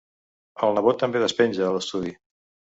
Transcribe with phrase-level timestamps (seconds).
[0.67, 2.17] El nebot també despenja, a l'estudi.